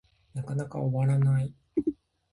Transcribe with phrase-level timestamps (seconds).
[0.33, 1.53] なかなか終わらない